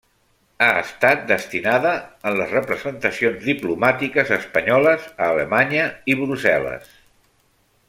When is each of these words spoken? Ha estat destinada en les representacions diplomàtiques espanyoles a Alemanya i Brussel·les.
Ha 0.67 0.69
estat 0.83 1.19
destinada 1.31 1.91
en 2.31 2.39
les 2.39 2.55
representacions 2.55 3.45
diplomàtiques 3.51 4.33
espanyoles 4.39 5.07
a 5.13 5.29
Alemanya 5.35 5.85
i 6.15 6.17
Brussel·les. 6.25 6.93